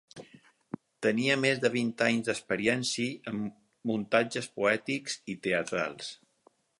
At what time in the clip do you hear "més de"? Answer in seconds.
1.41-1.69